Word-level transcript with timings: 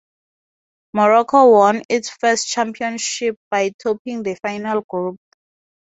Morocco 0.95 1.51
won 1.51 1.83
its 1.87 2.09
first 2.09 2.47
championship, 2.47 3.35
by 3.51 3.69
topping 3.79 4.23
the 4.23 4.33
final 4.43 4.81
group. 4.81 5.15